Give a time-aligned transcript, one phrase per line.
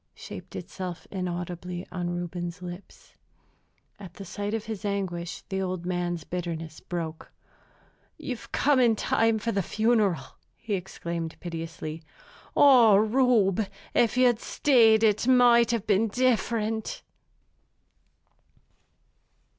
[0.15, 3.13] shaped itself inaudibly on Reuben's lips.
[3.99, 7.31] At the sight of his anguish the old man's bitterness broke.
[8.17, 10.23] "You've come in time for the funeral,"
[10.55, 12.01] he exclaimed piteously.
[12.57, 17.03] "Oh, Reube, if you'd stayed it might have been different!"